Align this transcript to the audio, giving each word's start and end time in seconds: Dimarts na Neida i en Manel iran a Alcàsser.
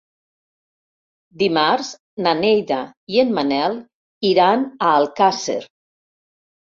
Dimarts 1.41 1.91
na 2.27 2.33
Neida 2.39 2.79
i 3.17 3.21
en 3.25 3.35
Manel 3.39 3.77
iran 4.33 4.65
a 4.67 4.89
Alcàsser. 5.01 5.63